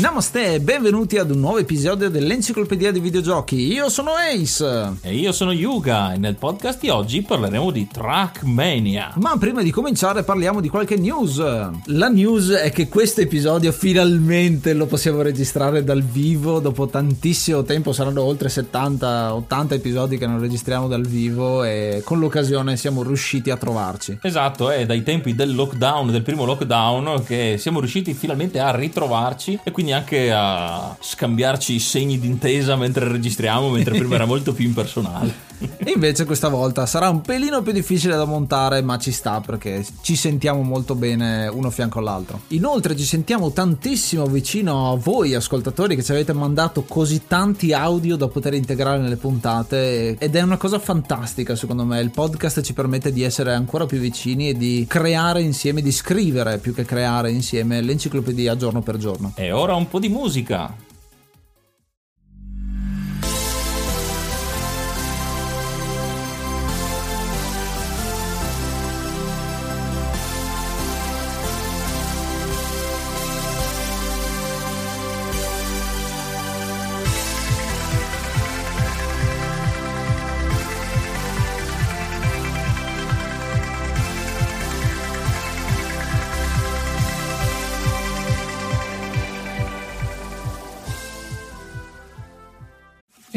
[0.00, 3.70] Namaste e benvenuti ad un nuovo episodio dell'Enciclopedia dei Videogiochi.
[3.70, 4.94] Io sono Ace.
[5.02, 9.12] E io sono Yuga e nel podcast di oggi parleremo di Trackmania.
[9.16, 11.36] Ma prima di cominciare parliamo di qualche news.
[11.84, 17.92] La news è che questo episodio finalmente lo possiamo registrare dal vivo dopo tantissimo tempo,
[17.92, 23.58] saranno oltre 70-80 episodi che non registriamo dal vivo e con l'occasione siamo riusciti a
[23.58, 24.20] trovarci.
[24.22, 29.60] Esatto, è dai tempi del lockdown, del primo lockdown, che siamo riusciti finalmente a ritrovarci
[29.62, 34.66] e quindi anche a scambiarci i segni d'intesa mentre registriamo, mentre prima era molto più
[34.66, 35.48] impersonale.
[35.82, 39.84] E invece questa volta sarà un pelino più difficile da montare, ma ci sta perché
[40.00, 42.40] ci sentiamo molto bene uno fianco all'altro.
[42.48, 48.16] Inoltre ci sentiamo tantissimo vicino a voi ascoltatori che ci avete mandato così tanti audio
[48.16, 52.00] da poter integrare nelle puntate ed è una cosa fantastica secondo me.
[52.00, 56.58] Il podcast ci permette di essere ancora più vicini e di creare insieme, di scrivere
[56.58, 59.32] più che creare insieme l'enciclopedia giorno per giorno.
[59.36, 60.72] E ora un po' di musica.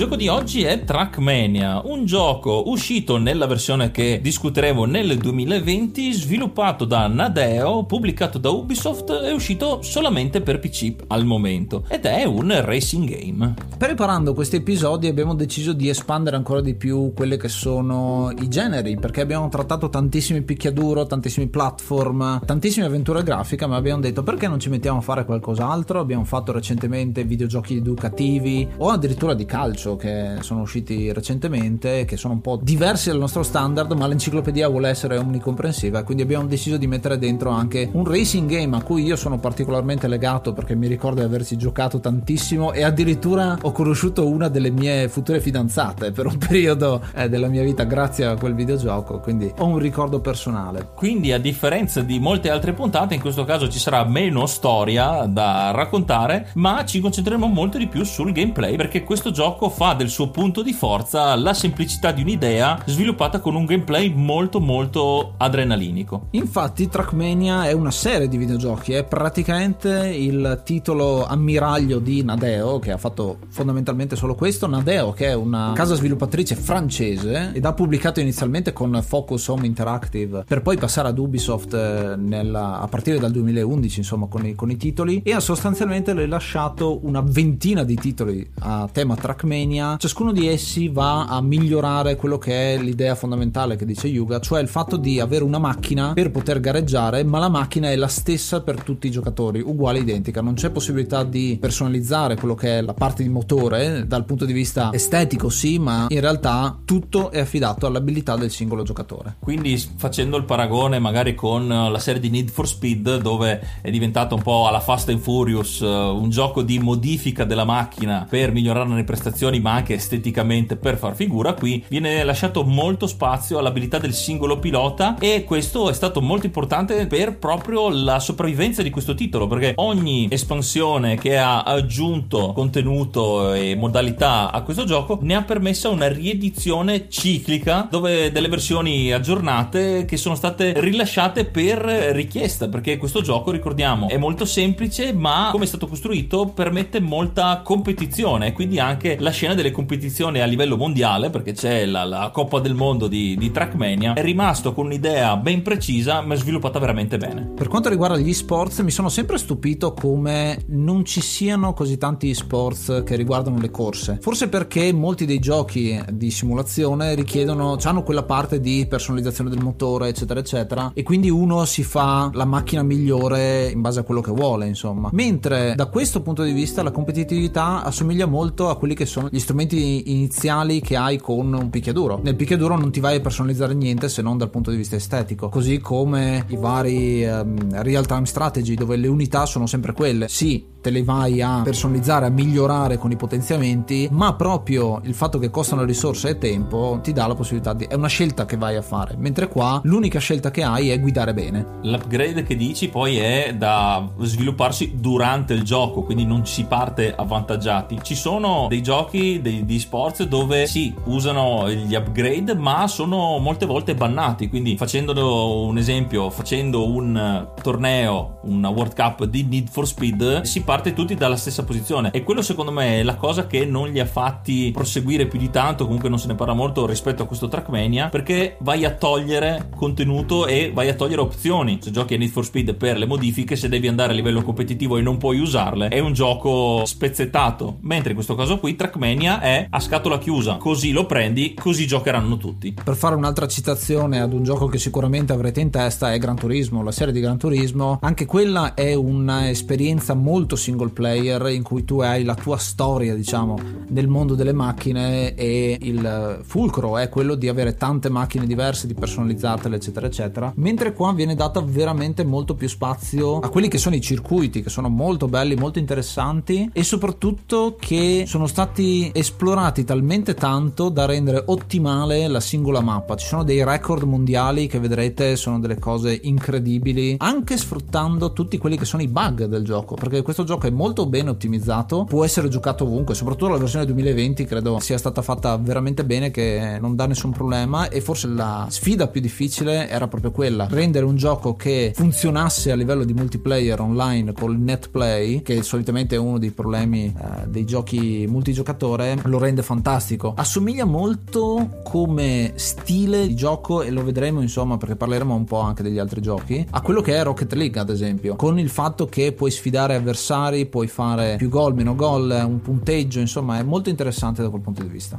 [0.00, 6.86] Gioco di oggi è Trackmania, un gioco uscito nella versione che discuteremo nel 2020, sviluppato
[6.86, 12.50] da Nadeo, pubblicato da Ubisoft e uscito solamente per PC al momento ed è un
[12.64, 13.54] racing game.
[13.76, 18.96] Preparando questi episodi abbiamo deciso di espandere ancora di più quelli che sono i generi,
[18.96, 24.60] perché abbiamo trattato tantissimi picchiaduro, tantissimi platform, tantissime avventure grafiche, ma abbiamo detto perché non
[24.60, 26.00] ci mettiamo a fare qualcos'altro?
[26.00, 32.34] Abbiamo fatto recentemente videogiochi educativi o addirittura di calcio che sono usciti recentemente, che sono
[32.34, 36.86] un po' diversi dal nostro standard, ma l'enciclopedia vuole essere omnicomprensiva, quindi abbiamo deciso di
[36.86, 41.20] mettere dentro anche un racing game a cui io sono particolarmente legato perché mi ricordo
[41.20, 46.38] di averci giocato tantissimo e addirittura ho conosciuto una delle mie future fidanzate per un
[46.38, 50.88] periodo eh, della mia vita grazie a quel videogioco, quindi ho un ricordo personale.
[50.94, 55.70] Quindi a differenza di molte altre puntate, in questo caso ci sarà meno storia da
[55.72, 60.28] raccontare, ma ci concentreremo molto di più sul gameplay perché questo gioco fa del suo
[60.28, 66.26] punto di forza la semplicità di un'idea sviluppata con un gameplay molto molto adrenalinico.
[66.32, 72.92] Infatti Trackmania è una serie di videogiochi, è praticamente il titolo ammiraglio di Nadeo che
[72.92, 78.20] ha fatto fondamentalmente solo questo, Nadeo che è una casa sviluppatrice francese ed ha pubblicato
[78.20, 83.30] inizialmente con Focus Home Interactive per poi passare ad Ubisoft eh, nella, a partire dal
[83.30, 88.46] 2011 insomma con i, con i titoli e ha sostanzialmente rilasciato una ventina di titoli
[88.58, 93.76] a tema Trackmania Trackmania, ciascuno di essi va a migliorare quello che è l'idea fondamentale
[93.76, 97.48] che dice Yuga, cioè il fatto di avere una macchina per poter gareggiare, ma la
[97.48, 102.36] macchina è la stessa per tutti i giocatori, uguale identica, non c'è possibilità di personalizzare
[102.36, 106.20] quello che è la parte di motore dal punto di vista estetico, sì, ma in
[106.20, 109.36] realtà tutto è affidato all'abilità del singolo giocatore.
[109.40, 114.34] Quindi facendo il paragone magari con la serie di Need for Speed dove è diventata
[114.34, 119.04] un po' alla Fast and Furious un gioco di modifica della macchina per migliorare le
[119.04, 124.58] prestazioni ma anche esteticamente per far figura, qui viene lasciato molto spazio all'abilità del singolo
[124.58, 129.72] pilota e questo è stato molto importante per proprio la sopravvivenza di questo titolo perché
[129.76, 136.08] ogni espansione che ha aggiunto contenuto e modalità a questo gioco ne ha permessa una
[136.08, 141.78] riedizione ciclica dove delle versioni aggiornate che sono state rilasciate per
[142.12, 147.60] richiesta perché questo gioco ricordiamo è molto semplice ma come è stato costruito permette molta
[147.64, 152.60] competizione quindi anche la scena delle competizioni a livello mondiale perché c'è la, la Coppa
[152.60, 157.50] del Mondo di, di Trackmania è rimasto con un'idea ben precisa ma sviluppata veramente bene.
[157.56, 162.34] Per quanto riguarda gli sports mi sono sempre stupito come non ci siano così tanti
[162.34, 164.18] sports che riguardano le corse.
[164.20, 170.08] Forse perché molti dei giochi di simulazione richiedono hanno quella parte di personalizzazione del motore
[170.08, 174.32] eccetera eccetera e quindi uno si fa la macchina migliore in base a quello che
[174.32, 175.08] vuole insomma.
[175.12, 179.38] Mentre da questo punto di vista la competitività assomiglia molto a quelli che sono gli
[179.38, 182.20] strumenti iniziali che hai con un picchiaduro.
[182.22, 185.48] Nel picchiaduro non ti vai a personalizzare niente se non dal punto di vista estetico
[185.48, 190.28] così come i vari um, real time strategy dove le unità sono sempre quelle.
[190.28, 195.38] Sì te le vai a personalizzare, a migliorare con i potenziamenti, ma proprio il fatto
[195.38, 197.84] che costano risorse e tempo ti dà la possibilità di...
[197.84, 201.34] è una scelta che vai a fare, mentre qua l'unica scelta che hai è guidare
[201.34, 201.78] bene.
[201.82, 207.98] L'upgrade che dici poi è da svilupparsi durante il gioco, quindi non si parte avvantaggiati.
[208.02, 213.66] Ci sono dei giochi dei, di sports dove sì, usano gli upgrade, ma sono molte
[213.66, 219.86] volte bannati, quindi facendo un esempio, facendo un torneo, una World Cup di Need for
[219.86, 222.12] Speed, si parte tutti dalla stessa posizione.
[222.12, 225.50] E quello secondo me è la cosa che non li ha fatti proseguire più di
[225.50, 229.68] tanto comunque non se ne parla molto rispetto a questo Trackmania perché vai a togliere
[229.74, 231.80] contenuto e vai a togliere opzioni.
[231.82, 234.96] Se giochi a Need for Speed per le modifiche se devi andare a livello competitivo
[234.96, 237.78] e non puoi usarle è un gioco spezzettato.
[237.80, 240.54] Mentre in questo caso qui Trackmania è a scatola chiusa.
[240.58, 242.76] Così lo prendi così giocheranno tutti.
[242.84, 246.84] Per fare un'altra citazione ad un gioco che sicuramente avrete in testa è Gran Turismo
[246.84, 247.98] la serie di Gran Turismo.
[248.02, 253.58] Anche quella è un'esperienza molto single player in cui tu hai la tua storia, diciamo,
[253.88, 258.94] nel mondo delle macchine e il fulcro è quello di avere tante macchine diverse, di
[258.94, 260.52] personalizzartele, eccetera, eccetera.
[260.56, 264.70] Mentre qua viene data veramente molto più spazio a quelli che sono i circuiti, che
[264.70, 271.42] sono molto belli, molto interessanti e soprattutto che sono stati esplorati talmente tanto da rendere
[271.46, 273.16] ottimale la singola mappa.
[273.16, 278.76] Ci sono dei record mondiali che vedrete, sono delle cose incredibili, anche sfruttando tutti quelli
[278.76, 282.48] che sono i bug del gioco, perché questo gioco è molto ben ottimizzato, può essere
[282.48, 287.06] giocato ovunque, soprattutto la versione 2020 credo sia stata fatta veramente bene, che non dà
[287.06, 291.92] nessun problema e forse la sfida più difficile era proprio quella, rendere un gioco che
[291.94, 297.46] funzionasse a livello di multiplayer online col netplay, che solitamente è uno dei problemi eh,
[297.46, 300.32] dei giochi multigiocatore, lo rende fantastico.
[300.34, 305.84] Assomiglia molto come stile di gioco e lo vedremo insomma perché parleremo un po' anche
[305.84, 309.30] degli altri giochi, a quello che è Rocket League ad esempio, con il fatto che
[309.30, 313.90] puoi sfidare avversari avversari, puoi fare più gol, meno gol, un punteggio, insomma è molto
[313.90, 315.18] interessante da quel punto di vista.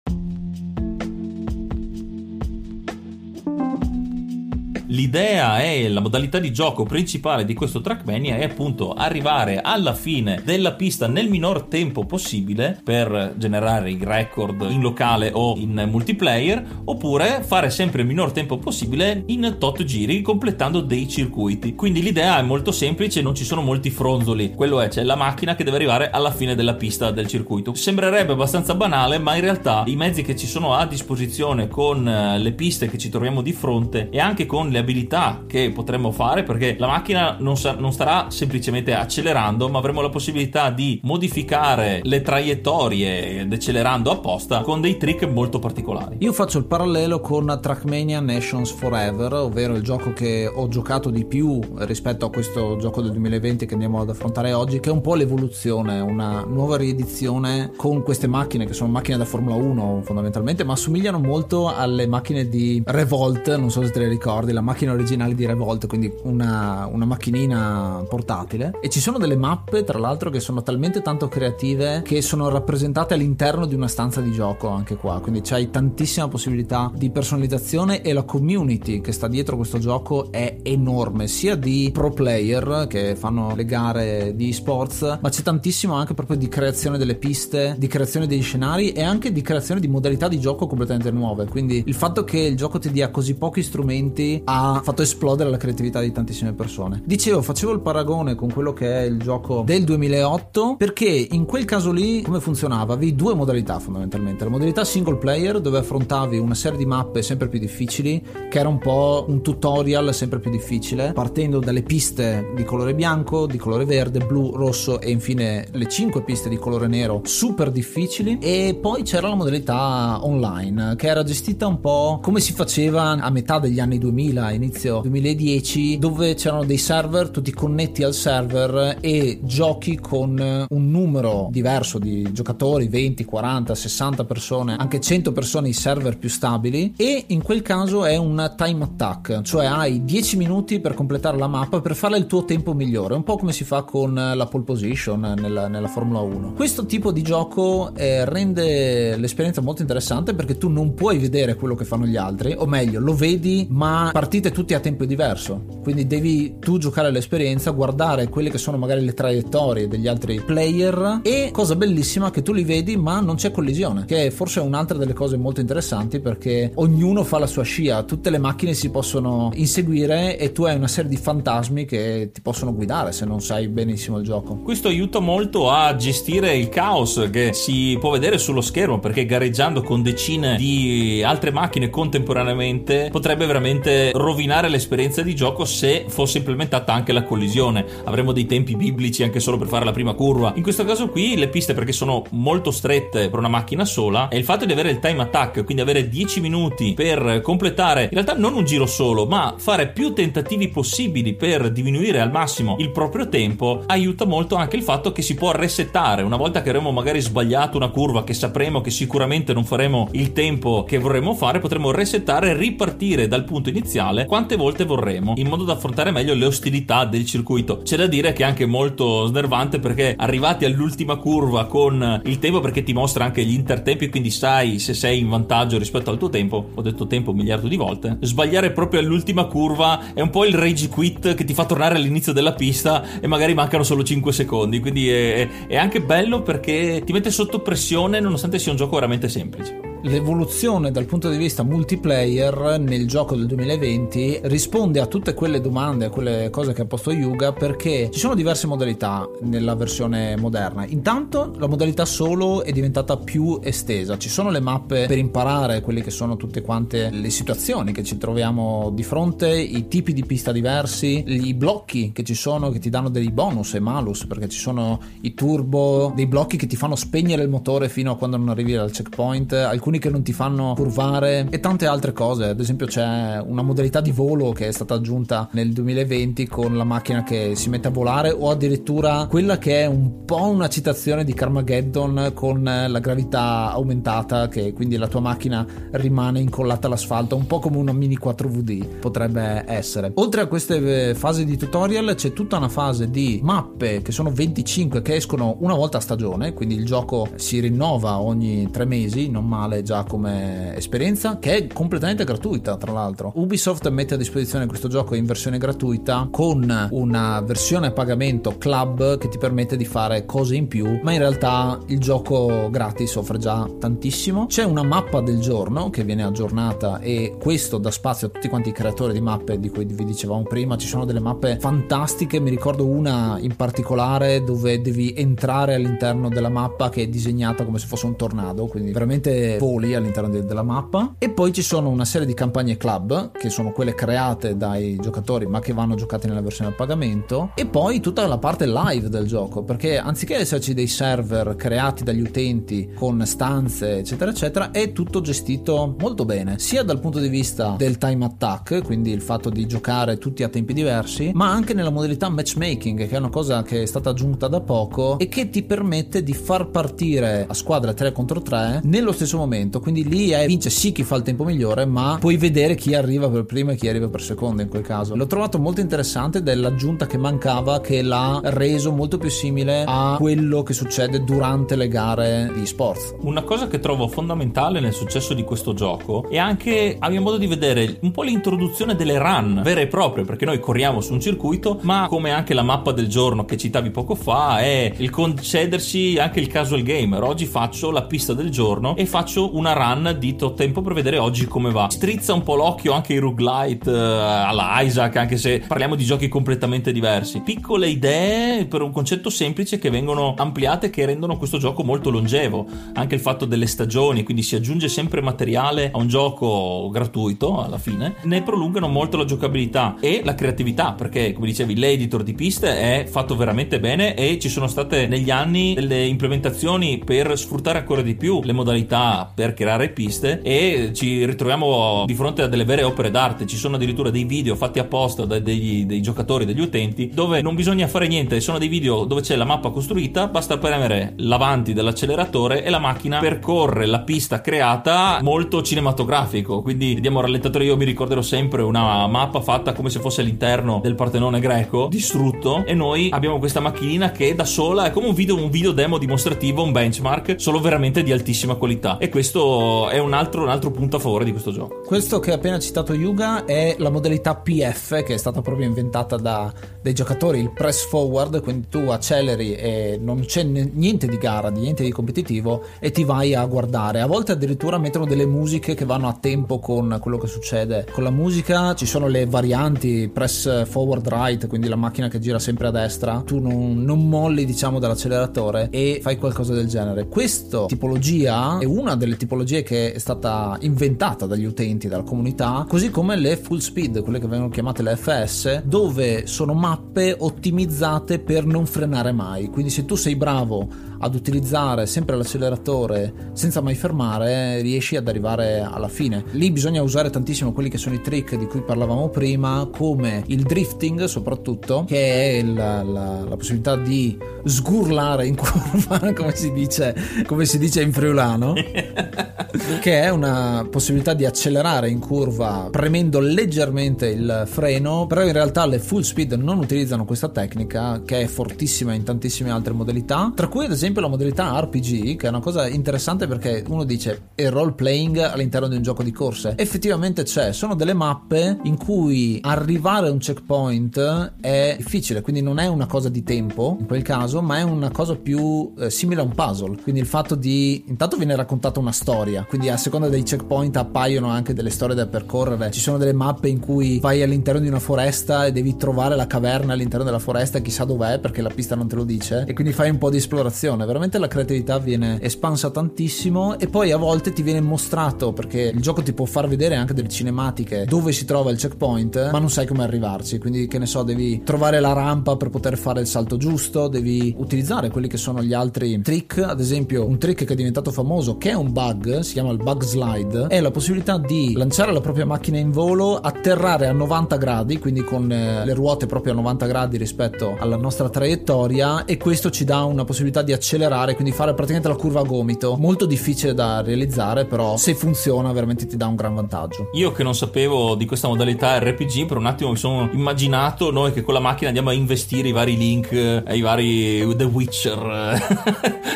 [4.91, 10.41] L'idea e la modalità di gioco principale di questo Trackmania è appunto arrivare alla fine
[10.43, 16.81] della pista nel minor tempo possibile per generare i record in locale o in multiplayer
[16.85, 21.73] oppure fare sempre il minor tempo possibile in tot giri completando dei circuiti.
[21.73, 24.53] Quindi l'idea è molto semplice, non ci sono molti fronzoli.
[24.53, 27.73] Quello è, c'è la macchina che deve arrivare alla fine della pista del circuito.
[27.73, 32.39] Sembrerebbe abbastanza banale, ma in realtà i mezzi che ci sono a disposizione con eh,
[32.39, 36.43] le piste che ci troviamo di fronte e anche con le abilità che potremmo fare,
[36.43, 42.01] perché la macchina non, sa- non starà semplicemente accelerando, ma avremo la possibilità di modificare
[42.03, 46.17] le traiettorie decelerando apposta con dei trick molto particolari.
[46.19, 51.25] Io faccio il parallelo con Trackmania Nations Forever, ovvero il gioco che ho giocato di
[51.25, 55.01] più rispetto a questo gioco del 2020 che andiamo ad affrontare oggi, che è un
[55.01, 60.63] po' l'evoluzione, una nuova riedizione con queste macchine che sono macchine da Formula 1 fondamentalmente,
[60.63, 64.70] ma assomigliano molto alle macchine di Revolt, non so se te le ricordi, la macchina
[64.91, 68.73] originale di Revolt, quindi una, una macchinina portatile.
[68.81, 73.13] E ci sono delle mappe, tra l'altro, che sono talmente tanto creative che sono rappresentate
[73.13, 78.13] all'interno di una stanza di gioco anche qua, quindi c'hai tantissima possibilità di personalizzazione e
[78.13, 83.55] la community che sta dietro questo gioco è enorme, sia di pro player che fanno
[83.55, 88.27] le gare di sports, ma c'è tantissimo anche proprio di creazione delle piste, di creazione
[88.27, 91.45] dei scenari e anche di creazione di modalità di gioco completamente nuove.
[91.45, 94.41] Quindi il fatto che il gioco ti dia così pochi strumenti
[94.83, 97.01] fatto esplodere la creatività di tantissime persone.
[97.05, 101.65] Dicevo, facevo il paragone con quello che è il gioco del 2008 perché in quel
[101.65, 102.93] caso lì come funzionava?
[102.93, 104.43] Avevi due modalità fondamentalmente.
[104.43, 108.69] La modalità single player dove affrontavi una serie di mappe sempre più difficili, che era
[108.69, 113.85] un po' un tutorial sempre più difficile, partendo dalle piste di colore bianco, di colore
[113.85, 119.03] verde, blu, rosso e infine le 5 piste di colore nero super difficili e poi
[119.03, 123.79] c'era la modalità online che era gestita un po' come si faceva a metà degli
[123.79, 129.97] anni 2000, inizio 2010, dove c'erano dei server, tu ti connetti al server e giochi
[129.97, 136.17] con un numero diverso di giocatori, 20, 40, 60 persone, anche 100 persone i server
[136.17, 140.93] più stabili e in quel caso è un time attack, cioè hai 10 minuti per
[140.93, 144.13] completare la mappa per fare il tuo tempo migliore, un po' come si fa con
[144.13, 146.53] la pole position nella, nella Formula 1.
[146.53, 151.75] Questo tipo di gioco eh, rende l'esperienza molto interessante perché tu non puoi vedere quello
[151.75, 155.65] che fanno gli altri, o meglio, lo vedi, ma partite tutti a tempo diverso.
[155.83, 161.19] Quindi devi tu giocare l'esperienza, guardare quelle che sono magari le traiettorie degli altri player
[161.21, 164.97] e cosa bellissima che tu li vedi, ma non c'è collisione, che è forse un'altra
[164.97, 169.51] delle cose molto interessanti perché ognuno fa la sua scia, tutte le macchine si possono
[169.55, 173.67] inseguire e tu hai una serie di fantasmi che ti possono guidare se non sai
[173.67, 174.59] benissimo il gioco.
[174.59, 179.81] Questo aiuta molto a gestire il caos che si può vedere sullo schermo perché gareggiando
[179.81, 186.93] con decine di altre macchine contemporaneamente potrebbe veramente rovinare l'esperienza di gioco se fosse implementata
[186.93, 187.85] anche la collisione.
[188.05, 190.53] Avremmo dei tempi biblici anche solo per fare la prima curva.
[190.55, 194.37] In questo caso qui le piste perché sono molto strette per una macchina sola e
[194.37, 198.35] il fatto di avere il time attack, quindi avere 10 minuti per completare in realtà
[198.35, 203.27] non un giro solo, ma fare più tentativi possibili per diminuire al massimo il proprio
[203.27, 207.19] tempo, aiuta molto anche il fatto che si può resettare una volta che avremo magari
[207.21, 211.91] sbagliato una curva che sapremo che sicuramente non faremo il tempo che vorremmo fare, potremo
[211.91, 216.45] resettare e ripartire dal punto iniziale quante volte vorremmo, in modo da affrontare meglio le
[216.45, 217.81] ostilità del circuito.
[217.83, 222.59] C'è da dire che è anche molto snervante perché arrivati all'ultima curva con il tempo
[222.59, 226.29] perché ti mostra anche gli intertempi, quindi sai se sei in vantaggio rispetto al tuo
[226.29, 230.45] tempo, ho detto tempo un miliardo di volte, sbagliare proprio all'ultima curva è un po'
[230.45, 234.31] il rage quit che ti fa tornare all'inizio della pista e magari mancano solo 5
[234.33, 238.95] secondi, quindi è, è anche bello perché ti mette sotto pressione nonostante sia un gioco
[238.95, 245.33] veramente semplice l'evoluzione dal punto di vista multiplayer nel gioco del 2020 risponde a tutte
[245.33, 249.75] quelle domande, a quelle cose che ha posto Yuga perché ci sono diverse modalità nella
[249.75, 250.85] versione moderna.
[250.85, 256.01] Intanto la modalità solo è diventata più estesa, ci sono le mappe per imparare quelle
[256.01, 260.51] che sono tutte quante le situazioni che ci troviamo di fronte, i tipi di pista
[260.51, 264.59] diversi, i blocchi che ci sono che ti danno dei bonus e malus perché ci
[264.59, 268.49] sono i turbo, dei blocchi che ti fanno spegnere il motore fino a quando non
[268.49, 272.45] arrivi al checkpoint, alcuni alcuni che non ti fanno curvare e tante altre cose.
[272.45, 276.83] Ad esempio, c'è una modalità di volo che è stata aggiunta nel 2020 con la
[276.83, 281.23] macchina che si mette a volare, o addirittura quella che è un po' una citazione
[281.23, 287.45] di Carmageddon con la gravità aumentata, che quindi la tua macchina rimane incollata all'asfalto, un
[287.45, 290.11] po' come una mini 4VD potrebbe essere.
[290.15, 294.31] Oltre a queste eh, fasi di tutorial, c'è tutta una fase di mappe che sono
[294.31, 299.29] 25 che escono una volta a stagione, quindi il gioco si rinnova ogni tre mesi,
[299.29, 303.31] non male già come esperienza, che è completamente gratuita tra l'altro.
[303.35, 309.17] Ubisoft mette a disposizione questo gioco in versione gratuita con una versione a pagamento club
[309.17, 313.37] che ti permette di fare cose in più, ma in realtà il gioco gratis offre
[313.37, 314.45] già tantissimo.
[314.47, 318.69] C'è una mappa del giorno che viene aggiornata e questo dà spazio a tutti quanti
[318.69, 320.77] i creatori di mappe di cui vi dicevamo prima.
[320.77, 326.49] Ci sono delle mappe fantastiche, mi ricordo una in particolare dove devi entrare all'interno della
[326.49, 330.63] mappa che è disegnata come se fosse un tornado, quindi veramente voli all'interno de- della
[330.63, 331.15] mappa.
[331.17, 335.45] E poi ci sono una serie di campagne club che sono quelle create dai giocatori
[335.45, 337.51] ma che vanno giocate nella versione a pagamento.
[337.55, 342.21] E poi tutta la parte live del gioco, perché anziché esserci dei server creati dagli
[342.21, 347.75] utenti con stanze eccetera eccetera, è tutto gestito molto bene, sia dal punto di vista
[347.77, 351.89] del time attack, quindi il fatto di giocare tutti a tempi diversi, ma anche nella
[351.89, 355.63] modalità matchmaking, che è una cosa che è stata aggiunta da poco e che ti
[355.63, 359.60] permette di far partire a squadre 3 contro 3 nello stesso momento.
[359.69, 363.29] Quindi lì è, vince sì chi fa il tempo migliore, ma puoi vedere chi arriva
[363.29, 365.15] per primo e chi arriva per secondo in quel caso.
[365.15, 369.83] L'ho trovato molto interessante ed è l'aggiunta che mancava che l'ha reso molto più simile
[369.85, 373.15] a quello che succede durante le gare di sport.
[373.21, 377.37] Una cosa che trovo fondamentale nel successo di questo gioco è anche, a mio modo
[377.37, 381.19] di vedere, un po' l'introduzione delle run vere e proprie, perché noi corriamo su un
[381.19, 386.17] circuito, ma come anche la mappa del giorno che citavi poco fa, è il concedersi
[386.19, 387.23] anche il casual gamer.
[387.23, 391.17] Oggi faccio la pista del giorno e faccio una run di tot tempo per vedere
[391.17, 391.89] oggi come va.
[391.89, 396.27] Strizza un po' l'occhio anche i roguelite uh, alla Isaac, anche se parliamo di giochi
[396.27, 397.41] completamente diversi.
[397.41, 402.67] Piccole idee per un concetto semplice che vengono ampliate che rendono questo gioco molto longevo.
[402.93, 407.77] Anche il fatto delle stagioni, quindi si aggiunge sempre materiale a un gioco gratuito alla
[407.77, 412.77] fine, ne prolungano molto la giocabilità e la creatività, perché come dicevi l'editor di piste
[412.77, 418.01] è fatto veramente bene e ci sono state negli anni delle implementazioni per sfruttare ancora
[418.01, 422.83] di più le modalità per creare piste e ci ritroviamo di fronte a delle vere
[422.83, 427.09] opere d'arte, ci sono addirittura dei video fatti apposta dai, dei, dei giocatori, degli utenti,
[427.11, 431.13] dove non bisogna fare niente, sono dei video dove c'è la mappa costruita, basta premere
[431.17, 437.77] l'avanti dell'acceleratore e la macchina percorre la pista creata molto cinematografico, quindi vediamo rallentatore, io
[437.77, 442.75] mi ricorderò sempre una mappa fatta come se fosse all'interno del Partenone greco, distrutto, e
[442.75, 446.61] noi abbiamo questa macchinina che da sola è come un video, un video demo dimostrativo,
[446.61, 448.99] un benchmark, solo veramente di altissima qualità.
[448.99, 451.81] E questo è un altro, un altro punto a favore di questo gioco.
[451.85, 456.17] Questo che ha appena citato Yuga è la modalità PF che è stata proprio inventata
[456.17, 461.49] da, dai giocatori, il press forward, quindi tu acceleri e non c'è niente di gara,
[461.49, 464.01] niente di competitivo e ti vai a guardare.
[464.01, 467.85] A volte addirittura mettono delle musiche che vanno a tempo con quello che succede.
[467.91, 472.39] Con la musica ci sono le varianti press forward right, quindi la macchina che gira
[472.39, 477.07] sempre a destra, tu non, non molli diciamo dall'acceleratore e fai qualcosa del genere.
[477.07, 482.89] Questa tipologia è una delle tipologie che è stata inventata dagli utenti, dalla comunità, così
[482.89, 488.45] come le full speed, quelle che vengono chiamate le FS, dove sono mappe ottimizzate per
[488.45, 489.47] non frenare mai.
[489.47, 495.59] Quindi se tu sei bravo ad utilizzare sempre l'acceleratore senza mai fermare, riesci ad arrivare
[495.59, 496.23] alla fine.
[496.31, 500.43] Lì bisogna usare tantissimo quelli che sono i trick di cui parlavamo prima, come il
[500.43, 506.95] drifting soprattutto, che è la, la, la possibilità di sgurlare in curva, come si dice,
[507.25, 508.53] come si dice in friulano,
[509.81, 515.65] che è una possibilità di accelerare in curva premendo leggermente il freno, però in realtà
[515.65, 520.47] le full speed non utilizzano questa tecnica che è fortissima in tantissime altre modalità, tra
[520.47, 524.49] cui ad esempio la modalità RPG, che è una cosa interessante perché uno dice è
[524.49, 526.53] role playing all'interno di un gioco di corse.
[526.57, 532.59] Effettivamente c'è, sono delle mappe in cui arrivare a un checkpoint è difficile, quindi non
[532.59, 536.21] è una cosa di tempo in quel caso, ma è una cosa più eh, simile
[536.21, 536.77] a un puzzle.
[536.81, 541.29] Quindi il fatto di intanto viene raccontata una storia, quindi a seconda dei checkpoint appaiono
[541.29, 542.71] anche delle storie da percorrere.
[542.71, 546.27] Ci sono delle mappe in cui vai all'interno di una foresta e devi trovare la
[546.27, 549.73] caverna all'interno della foresta chissà dov'è perché la pista non te lo dice e quindi
[549.73, 550.85] fai un po' di esplorazione.
[550.85, 555.81] Veramente la creatività viene espansa tantissimo e poi a volte ti viene mostrato perché il
[555.81, 559.49] gioco ti può far vedere anche delle cinematiche dove si trova il checkpoint, ma non
[559.49, 560.37] sai come arrivarci.
[560.37, 564.33] Quindi che ne so, devi trovare la rampa per poter fare il salto giusto, devi
[564.37, 568.37] utilizzare quelli che sono gli altri trick, ad esempio un trick che è diventato famoso
[568.37, 572.01] che è un bug, si chiama il bug slide, è la possibilità di lanciare la
[572.01, 576.35] propria macchina in volo, atterrare a 90 gradi, quindi con eh, le ruote proprio a
[576.35, 581.33] 90 gradi rispetto alla nostra traiettoria e questo ci dà una possibilità di accelerare, quindi
[581.33, 582.75] fare praticamente la curva a gomito.
[582.77, 586.89] Molto difficile da realizzare, però se funziona veramente ti dà un gran vantaggio.
[586.93, 591.11] Io che non sapevo di questa modalità RPG, per un attimo mi sono immaginato noi
[591.11, 595.39] che con la macchina andiamo a investire i vari link, eh, i vari The Witcher,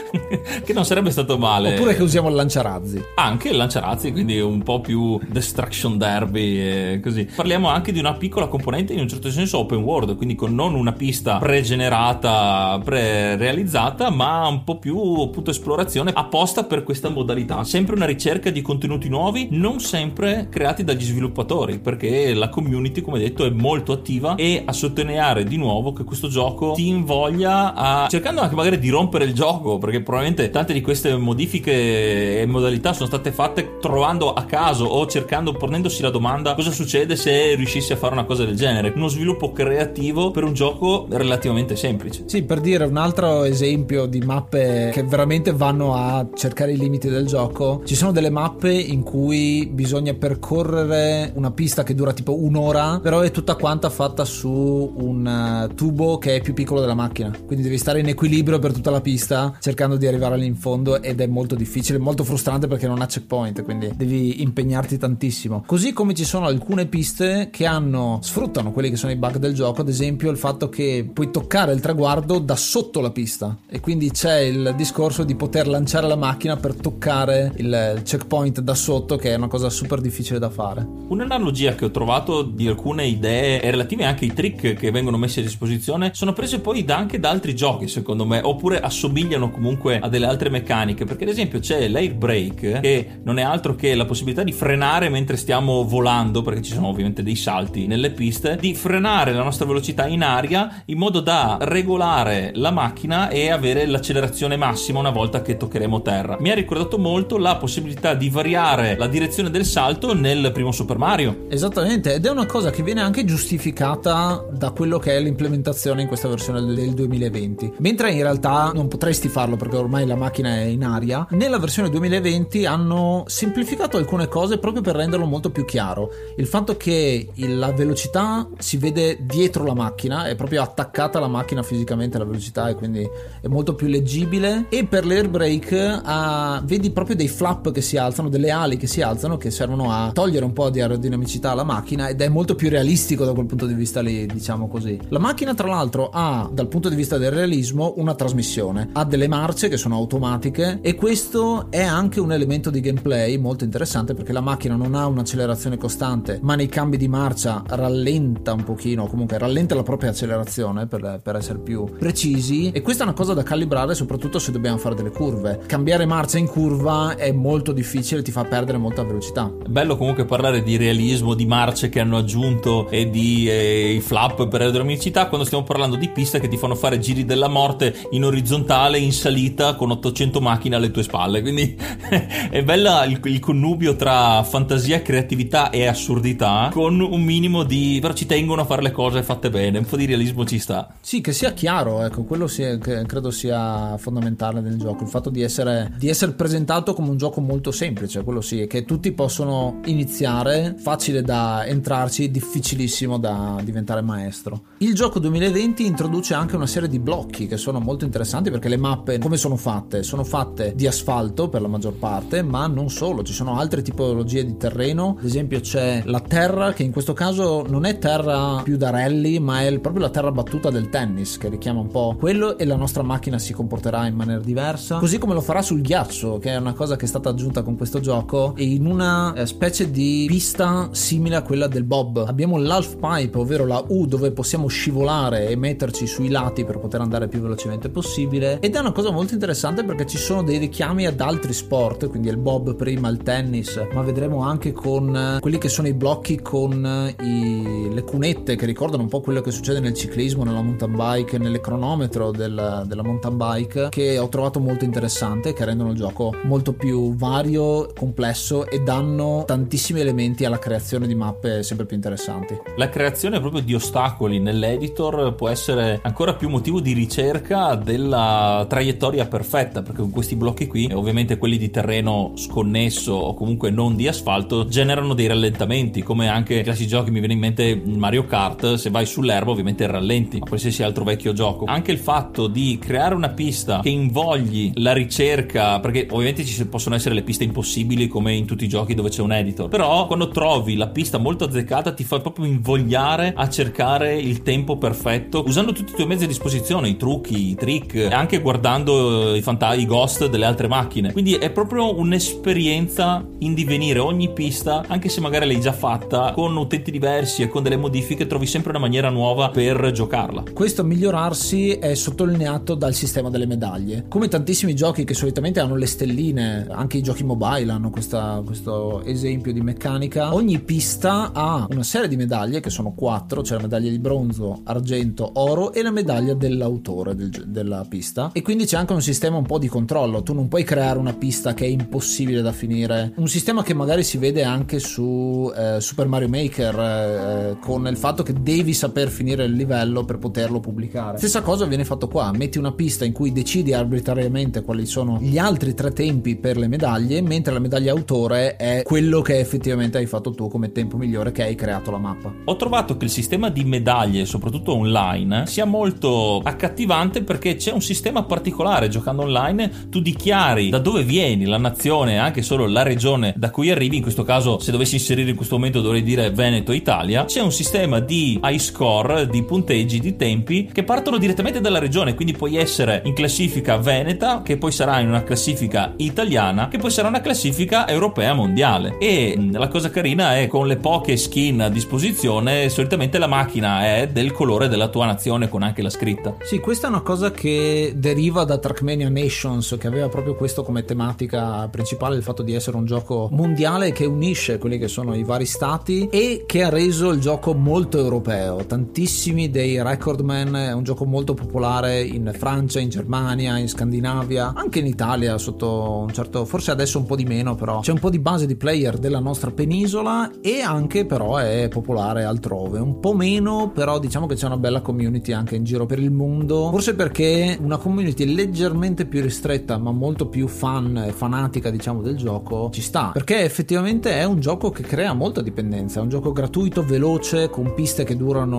[0.64, 1.74] che non sarebbe stato male.
[1.74, 3.04] Oppure che usiamo il lanciarazzi.
[3.16, 7.28] Anche il lanciarazzi, quindi un po' più destruction derby e così.
[7.36, 10.76] Parliamo anche di una piccola componente in un certo senso open world, quindi con non
[10.76, 17.64] una pista pregenerata, pre-realizzata, ma un po' più appunto esplorazione apposta per questa modalità.
[17.64, 23.20] Sempre una ricerca di contenuti nuovi, non sempre creati dagli sviluppatori, perché la community, come
[23.20, 28.08] detto, è molto attiva e a sottolineare di nuovo che questo gioco ti invoglia a
[28.08, 32.94] cercando anche magari di rompere il gioco, perché probabilmente tante di queste modifiche e modalità
[32.94, 37.94] sono state fatte trovando a caso o cercando, ponendosi la domanda cosa succede se riuscissi
[37.94, 38.94] a fare una cosa del genere.
[38.96, 42.24] Uno sviluppo creativo per un gioco relativamente semplice.
[42.28, 47.10] Sì, per dire un altro esempio di mappe che veramente vanno a cercare i limiti
[47.10, 52.44] del gioco, ci sono delle mappe in cui bisogna percorrere una pista che dura tipo
[52.44, 56.94] un'ora, però è tutta quanta fatta su un uh, tubo che è più piccolo della
[56.94, 57.36] macchina.
[57.46, 61.02] Quindi devi stare in equilibrio per tutta la pista cercando di arrivare lì in fondo
[61.02, 65.64] ed è molto difficile, molto frustrante perché non ha checkpoint, quindi devi impegnarti tantissimo.
[65.66, 69.54] Così come ci sono alcune piste che hanno sfruttano quelli che sono i bug del
[69.54, 73.80] gioco, ad esempio il fatto che puoi toccare il traguardo da sotto la pista e
[73.80, 79.16] quindi c'è il discorso di poter lanciare la macchina per toccare il checkpoint da sotto
[79.16, 80.86] che è una cosa super difficile da fare.
[81.08, 85.44] Un'analogia che ho trovato di alcune idee relative anche ai trick che vengono messi a
[85.44, 90.10] disposizione sono prese poi da anche da altri giochi secondo me oppure assomigliano comunque a
[90.10, 94.06] delle altre meccaniche perché ad esempio c'è l'air brake che non è altro che la
[94.06, 98.74] possibilità di frenare mentre stiamo volando perché ci sono ovviamente dei salti nelle piste di
[98.74, 99.75] frenare la nostra velocità
[100.08, 105.58] in aria in modo da regolare la macchina e avere l'accelerazione massima una volta che
[105.58, 106.38] toccheremo terra.
[106.40, 110.98] Mi ha ricordato molto la possibilità di variare la direzione del salto nel primo Super
[110.98, 111.46] Mario.
[111.50, 116.08] Esattamente ed è una cosa che viene anche giustificata da quello che è l'implementazione in
[116.08, 120.64] questa versione del 2020 mentre in realtà non potresti farlo perché ormai la macchina è
[120.64, 126.10] in aria nella versione 2020 hanno semplificato alcune cose proprio per renderlo molto più chiaro.
[126.38, 131.64] Il fatto che la velocità si vede dietro la macchina è proprio attaccata alla macchina
[131.64, 133.08] fisicamente la velocità e quindi
[133.42, 134.68] è molto più leggibile.
[134.70, 138.88] E per l'air brake uh, vedi proprio dei flap che si alzano delle ali che
[138.88, 142.56] si alzano che servono a togliere un po' di aerodinamicità alla macchina ed è molto
[142.56, 145.00] più realistico da quel punto di vista lì diciamo così.
[145.10, 148.90] La macchina tra l'altro ha dal punto di vista del realismo una trasmissione.
[148.94, 153.64] Ha delle marce che sono automatiche e questo è anche un elemento di gameplay molto
[153.64, 158.64] interessante perché la macchina non ha un'accelerazione costante ma nei cambi di marcia rallenta un
[158.64, 162.72] pochino comunque rallenta la propria accelerazione per, per essere più precisi.
[162.72, 165.62] E questa è una cosa da calibrare soprattutto se dobbiamo fare delle curve.
[165.66, 169.52] Cambiare marcia in curva è molto difficile ti fa perdere molta velocità.
[169.64, 174.48] È bello comunque parlare di realismo di marce che hanno aggiunto e di eh, flap
[174.48, 178.26] per aerodinamicità quando stiamo parlando di piste che ti fanno fare giri della morte in
[178.26, 181.42] orizzontale in salita con 800 macchine alle tue spalle.
[181.42, 181.78] Quindi
[182.52, 188.14] è bella il, il connubio tra fantasia creatività e assurdità con un minimo di però
[188.14, 190.94] ci tengono a fare le cose fatte bene un po' di realismo ci sta.
[191.02, 195.42] Sì che sia chiaro ecco quello sia, credo sia fondamentale nel gioco il fatto di
[195.42, 200.76] essere, di essere presentato come un gioco molto semplice quello sì che tutti possono iniziare
[200.78, 204.64] facile da entrarci difficilissimo da diventare maestro.
[204.80, 208.78] Il gioco 2020 introduce anche una serie di blocchi che sono molto interessanti perché le
[208.78, 210.04] mappe come sono fatte?
[210.04, 214.46] Sono fatte di asfalto per la maggior parte ma non solo ci sono altre tipologie
[214.46, 215.16] di terreno.
[215.20, 219.35] Ad esempio c'è la terra che in questo caso non è terra più da rally
[219.40, 222.76] ma è proprio la terra battuta del tennis che richiama un po' quello e la
[222.76, 226.58] nostra macchina si comporterà in maniera diversa così come lo farà sul ghiaccio che è
[226.58, 230.26] una cosa che è stata aggiunta con questo gioco e in una eh, specie di
[230.28, 232.24] pista simile a quella del bob.
[232.28, 237.02] Abbiamo l'half pipe ovvero la U dove possiamo scivolare e metterci sui lati per poter
[237.02, 238.60] andare più velocemente possibile.
[238.60, 242.30] Ed è una cosa molto interessante perché ci sono dei richiami ad altri sport quindi
[242.30, 246.42] il bob prima il tennis ma vedremo anche con eh, quelli che sono i blocchi
[246.42, 250.62] con eh, i, le cunette che ricordano un po' quello che succede nel ciclismo nella
[250.62, 255.90] mountain bike nelle cronometro del, della mountain bike che ho trovato molto interessante che rendono
[255.90, 261.88] il gioco molto più vario complesso e danno tantissimi elementi alla creazione di mappe sempre
[261.88, 262.56] più interessanti.
[262.76, 269.26] La creazione proprio di ostacoli nell'editor può essere ancora più motivo di ricerca della traiettoria
[269.26, 274.08] perfetta perché con questi blocchi qui ovviamente quelli di terreno sconnesso o comunque non di
[274.08, 278.76] asfalto generano dei rallentamenti come anche i classici giochi mi viene in mente Mario Kart
[278.76, 283.16] se vai sull'erba ovviamente rallenti ma qualsiasi altro vecchio gioco anche il fatto di creare
[283.16, 288.34] una pista che invogli la ricerca perché ovviamente ci possono essere le piste impossibili come
[288.34, 291.94] in tutti i giochi dove c'è un editor però quando trovi la pista molto azzeccata
[291.94, 296.28] ti fa proprio invogliare a cercare il tempo perfetto usando tutti i tuoi mezzi a
[296.28, 301.12] disposizione i trucchi i trick anche guardando i fanta- i ghost delle altre macchine.
[301.12, 306.56] Quindi è proprio un'esperienza in divenire ogni pista, anche se magari l'hai già fatta, con
[306.56, 310.44] utenti diversi e con delle modifiche, trovi sempre una maniera nuova per giocarla.
[310.54, 314.06] Questo migliorarsi è sottolineato dal sistema delle medaglie.
[314.08, 319.04] Come tantissimi giochi che solitamente hanno le stelline, anche i giochi mobile hanno questa, questo
[319.04, 323.62] esempio di meccanica, ogni pista ha una serie di medaglie che sono quattro, c'è la
[323.62, 328.32] medaglia di bronzo, argento, oro e la medaglia dell'autore del, della pista.
[328.34, 330.24] E quindi c'è anche un sistema un po' di controllo.
[330.24, 333.14] Tu non puoi creare una pista che è impossibile da finire.
[333.16, 337.98] Un sistema che magari si vede anche su eh, Super Mario Maker eh, con il
[337.98, 341.18] fatto che devi saper finire il livello per poterlo pubblicare.
[341.18, 345.38] Stessa cosa viene fatto qua, metti una pista in cui decidi arbitrariamente quali sono gli
[345.38, 350.06] altri tre tempi per le medaglie, mentre la medaglia autore è quello che effettivamente hai
[350.06, 352.34] fatto tu come tempo migliore che hai creato la mappa.
[352.46, 357.82] Ho trovato che il sistema di medaglie, soprattutto online, sia molto accattivante perché c'è un
[357.82, 363.34] sistema particolare giocando online, tu dichiari da dove vieni, la nazione, anche solo la regione
[363.36, 366.72] da cui arrivi, in questo caso se dovessi inserire in questo momento dovrei dire Veneto
[366.72, 371.80] Italia, c'è un sistema di high score, di punteggi, di tempi che partono direttamente dalla
[371.80, 376.78] regione, quindi puoi essere in classifica veneta, che poi sarà in una classifica italiana, che
[376.78, 378.98] poi sarà una classifica europea mondiale.
[379.00, 384.10] E la cosa carina è con le poche skin a disposizione, solitamente la macchina è
[384.12, 386.36] del colore della tua nazione con anche la scritta.
[386.42, 390.84] Sì, questa è una cosa che deriva da Trackmania Nations, che aveva proprio questo come
[390.84, 395.24] tematica principale, il fatto di essere un gioco mondiale che unisce quelli che sono i
[395.24, 398.65] vari stati e che ha reso il gioco molto europeo.
[398.66, 404.80] Tantissimi dei recordman, è un gioco molto popolare in Francia, in Germania, in Scandinavia, anche
[404.80, 408.10] in Italia sotto un certo, forse adesso un po' di meno, però c'è un po'
[408.10, 412.80] di base di player della nostra penisola e anche però è popolare altrove.
[412.80, 416.12] Un po' meno, però diciamo che c'è una bella community anche in giro per il
[416.12, 416.70] mondo.
[416.72, 422.16] Forse perché una community leggermente più ristretta, ma molto più fan e fanatica, diciamo, del
[422.16, 423.12] gioco ci sta.
[423.14, 426.00] Perché effettivamente è un gioco che crea molta dipendenza.
[426.00, 428.55] È un gioco gratuito, veloce, con piste che durano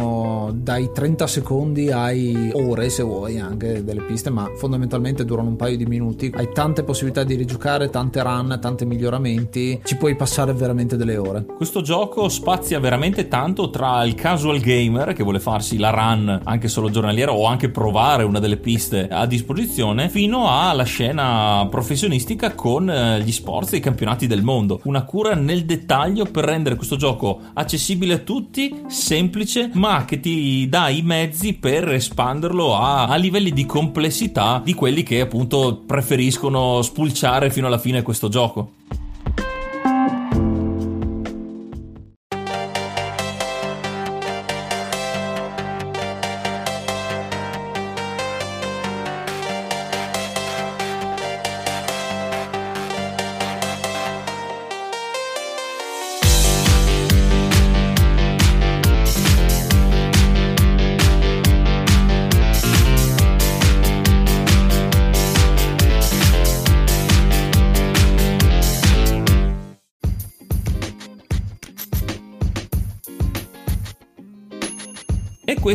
[0.55, 5.77] dai 30 secondi ai ore, se vuoi, anche delle piste, ma fondamentalmente durano un paio
[5.77, 6.33] di minuti.
[6.35, 9.81] Hai tante possibilità di rigiocare, tante run, tanti miglioramenti.
[9.85, 11.45] Ci puoi passare veramente delle ore.
[11.45, 16.69] Questo gioco spazia veramente tanto tra il casual gamer che vuole farsi la run anche
[16.69, 22.91] solo giornaliera o anche provare una delle piste a disposizione, fino alla scena professionistica con
[22.91, 24.81] eh, gli sport e i campionati del mondo.
[24.85, 30.69] Una cura nel dettaglio per rendere questo gioco accessibile a tutti, semplice, ma che ti
[30.69, 36.83] dà i mezzi per espanderlo a, a livelli di complessità di quelli che appunto preferiscono
[36.83, 38.73] spulciare fino alla fine questo gioco.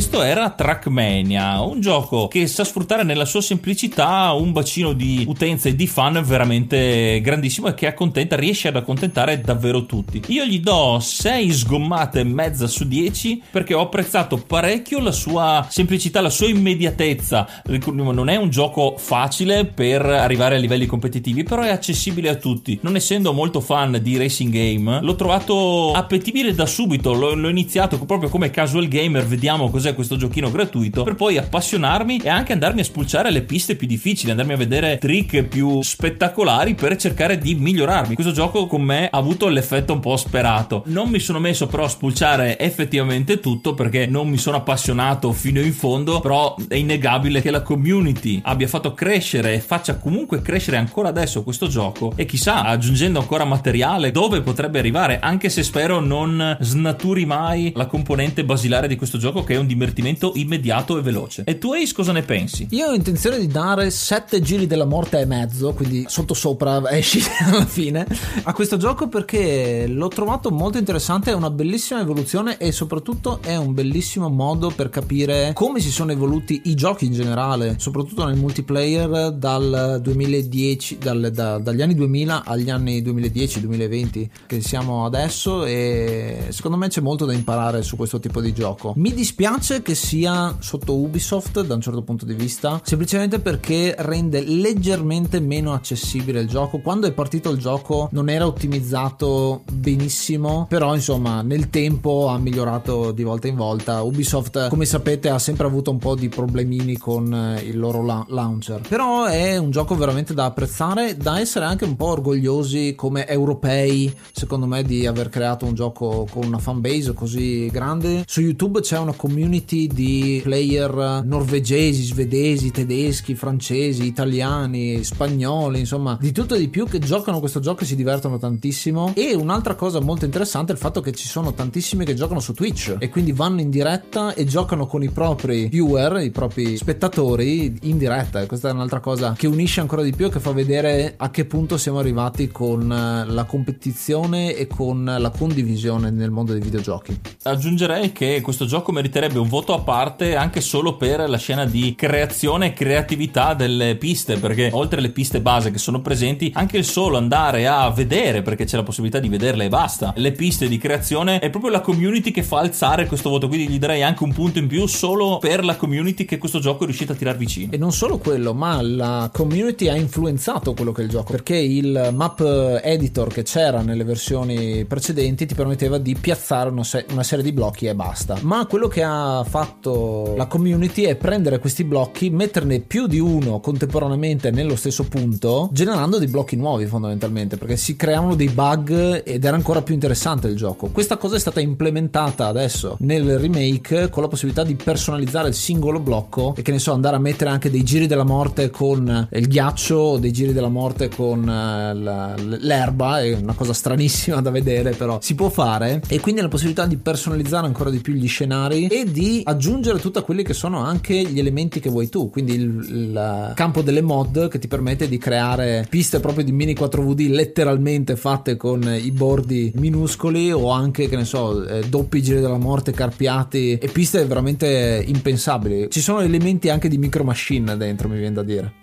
[0.01, 5.23] E questo era Trackmania, un gioco che sa sfruttare nella sua semplicità un bacino di
[5.25, 10.21] utenza e di fan veramente grandissimo e che accontenta, riesce ad accontentare davvero tutti.
[10.27, 15.65] Io gli do 6 sgommate e mezza su 10 perché ho apprezzato parecchio la sua
[15.69, 17.47] semplicità, la sua immediatezza.
[17.85, 22.77] Non è un gioco facile per arrivare a livelli competitivi, però è accessibile a tutti.
[22.81, 27.13] Non essendo molto fan di racing game, l'ho trovato appetibile da subito.
[27.13, 32.19] L'ho, l'ho iniziato proprio come casual gamer, vediamo cos'è questo giochino gratuito, per poi appassionarmi
[32.23, 36.75] e anche andarmi a spulciare le piste più difficili, andarmi a vedere trick più spettacolari
[36.75, 38.15] per cercare di migliorarmi.
[38.15, 40.83] Questo gioco con me ha avuto l'effetto un po' sperato.
[40.87, 45.59] Non mi sono messo però a spulciare effettivamente tutto perché non mi sono appassionato fino
[45.59, 50.77] in fondo, però è innegabile che la community abbia fatto crescere e faccia comunque crescere
[50.77, 55.99] ancora adesso questo gioco e chissà aggiungendo ancora materiale dove potrebbe arrivare, anche se spero
[55.99, 59.90] non snaturi mai la componente basilare di questo gioco che è un divertimento
[60.35, 61.43] immediato e veloce.
[61.45, 62.67] E tu Ace cosa ne pensi?
[62.71, 67.21] Io ho intenzione di dare 7 giri della morte e mezzo, quindi sotto sopra esci
[67.45, 68.05] alla fine,
[68.43, 73.55] a questo gioco perché l'ho trovato molto interessante, è una bellissima evoluzione e soprattutto è
[73.55, 78.37] un bellissimo modo per capire come si sono evoluti i giochi in generale, soprattutto nel
[78.37, 86.47] multiplayer dal 2010, dal, da, dagli anni 2000 agli anni 2010-2020 che siamo adesso e
[86.49, 88.93] secondo me c'è molto da imparare su questo tipo di gioco.
[88.97, 94.43] Mi dispiace che sia sotto Ubisoft da un certo punto di vista, semplicemente perché rende
[94.43, 96.79] leggermente meno accessibile il gioco.
[96.79, 103.11] Quando è partito il gioco non era ottimizzato benissimo, però insomma nel tempo ha migliorato
[103.11, 104.01] di volta in volta.
[104.01, 108.25] Ubisoft, come sapete, ha sempre avuto un po' di problemini con eh, il loro la-
[108.29, 108.81] launcher.
[108.87, 114.13] Però è un gioco veramente da apprezzare, da essere anche un po' orgogliosi come europei,
[114.31, 118.23] secondo me, di aver creato un gioco con una fanbase così grande.
[118.27, 126.31] Su YouTube c'è una community di player norvegesi, svedesi, tedeschi, francesi, italiani, spagnoli, insomma, di
[126.31, 129.13] tutto e di più che giocano questo gioco e si divertono tantissimo.
[129.15, 132.53] E un'altra cosa molto interessante è il fatto che ci sono tantissimi che giocano su
[132.53, 137.77] Twitch e quindi vanno in diretta e giocano con i propri viewer, i propri spettatori
[137.83, 138.41] in diretta.
[138.41, 141.29] E questa è un'altra cosa che unisce ancora di più e che fa vedere a
[141.29, 146.61] che punto siamo arrivati con eh, la competizione e con la condivisione nel mondo dei
[146.61, 147.19] videogiochi.
[147.43, 151.95] Aggiungerei che questo gioco meriterebbe un voto a parte anche solo per la scena di
[151.95, 156.85] creazione e creatività delle piste, perché oltre alle piste base che sono presenti, anche il
[156.85, 160.77] solo andare a vedere, perché c'è la possibilità di vederle e basta, le piste di
[160.77, 164.33] creazione è proprio la community che fa alzare questo voto, quindi gli darei anche un
[164.33, 167.71] punto in più solo per la community che questo gioco è riuscito a tirar vicino.
[167.71, 171.55] E non solo quello, ma la community ha influenzato quello che è il gioco, perché
[171.55, 177.23] il map editor che c'era nelle versioni precedenti ti permetteva di piazzare una, se- una
[177.23, 178.37] serie di blocchi e basta.
[178.41, 183.59] Ma quello che ha fatto la community è prendere questi blocchi, metterne più di uno
[183.59, 189.43] contemporaneamente nello stesso punto, generando dei blocchi nuovi fondamentalmente, perché si creavano dei bug ed
[189.43, 190.87] era ancora più interessante il gioco.
[190.87, 195.99] Questa cosa è stata implementata adesso nel remake con la possibilità di personalizzare il singolo
[195.99, 199.47] blocco e che ne so andare a mettere anche dei giri della morte con il
[199.47, 204.91] ghiaccio o dei giri della morte con eh, l'erba, è una cosa stranissima da vedere
[204.91, 208.87] però si può fare e quindi la possibilità di personalizzare ancora di più gli scenari
[208.87, 212.85] e di aggiungere tutti quelli che sono anche gli elementi che vuoi tu, quindi il,
[212.89, 218.15] il campo delle mod che ti permette di creare piste proprio di mini 4VD letteralmente
[218.15, 222.91] fatte con i bordi minuscoli o anche che ne so eh, doppi giri della morte
[222.91, 225.89] carpiati e piste veramente impensabili.
[225.89, 228.80] Ci sono elementi anche di micro machine dentro, mi viene da dire.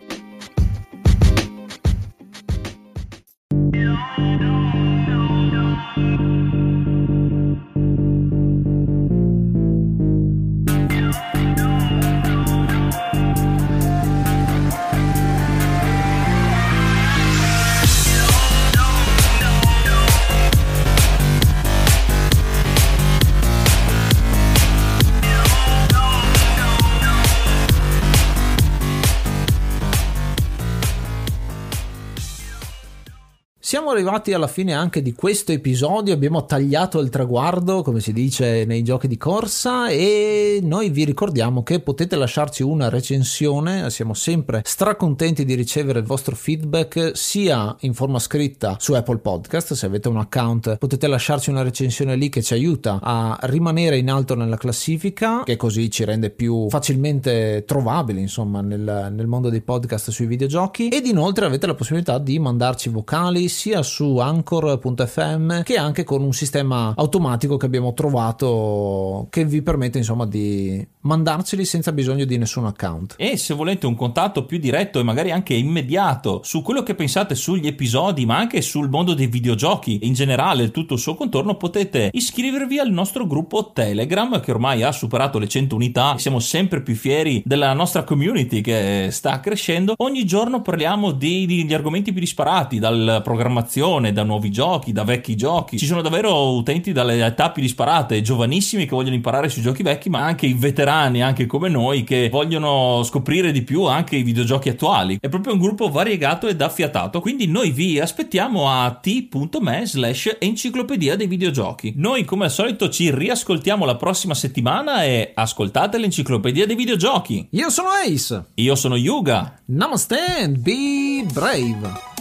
[33.68, 38.64] Siamo arrivati alla fine anche di questo episodio, abbiamo tagliato il traguardo, come si dice
[38.64, 44.62] nei giochi di corsa, e noi vi ricordiamo che potete lasciarci una recensione, siamo sempre
[44.64, 50.08] stracontenti di ricevere il vostro feedback sia in forma scritta su Apple Podcast, se avete
[50.08, 54.56] un account potete lasciarci una recensione lì che ci aiuta a rimanere in alto nella
[54.56, 60.24] classifica, che così ci rende più facilmente trovabili, insomma, nel, nel mondo dei podcast sui
[60.24, 66.22] videogiochi, ed inoltre avete la possibilità di mandarci vocali sia su anchor.fm che anche con
[66.22, 72.38] un sistema automatico che abbiamo trovato che vi permette insomma di mandarceli senza bisogno di
[72.38, 73.14] nessun account.
[73.18, 77.34] E se volete un contatto più diretto e magari anche immediato su quello che pensate
[77.34, 82.10] sugli episodi, ma anche sul mondo dei videogiochi in generale, tutto il suo contorno, potete
[82.12, 86.16] iscrivervi al nostro gruppo Telegram che ormai ha superato le 100 unità.
[86.18, 89.94] Siamo sempre più fieri della nostra community che sta crescendo.
[89.98, 95.78] Ogni giorno parliamo di, argomenti più disparati, dal programmazione, da nuovi giochi, da vecchi giochi.
[95.78, 100.10] Ci sono davvero utenti dalle età più disparate, giovanissimi che vogliono imparare sui giochi vecchi,
[100.10, 104.68] ma anche i veterani, anche come noi, che vogliono scoprire di più anche i videogiochi
[104.68, 105.18] attuali.
[105.20, 111.16] È proprio un gruppo variegato ed affiatato, quindi noi vi aspettiamo a t.me slash enciclopedia
[111.16, 111.94] dei videogiochi.
[111.96, 117.48] Noi come al solito ci riascoltiamo la prossima settimana e ascoltate l'enciclopedia dei videogiochi.
[117.52, 118.44] Io sono Ace.
[118.54, 119.54] Io sono Yuga.
[119.66, 122.16] Namaste and be brave.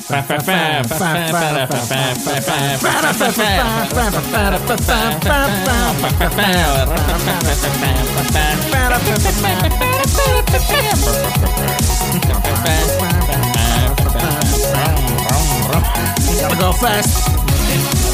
[16.40, 18.07] Gotta go fast.